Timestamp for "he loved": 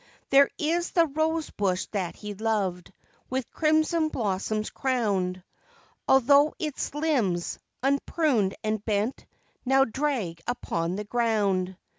2.15-2.91